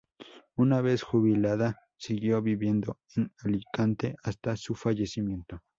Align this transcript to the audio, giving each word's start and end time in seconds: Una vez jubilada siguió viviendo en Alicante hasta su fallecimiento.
Una 0.55 0.81
vez 0.81 1.03
jubilada 1.03 1.77
siguió 1.95 2.41
viviendo 2.41 2.97
en 3.15 3.31
Alicante 3.43 4.15
hasta 4.23 4.57
su 4.57 4.73
fallecimiento. 4.73 5.61